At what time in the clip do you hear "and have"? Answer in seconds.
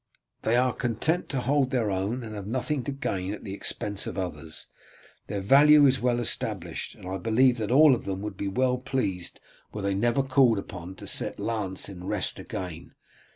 2.23-2.47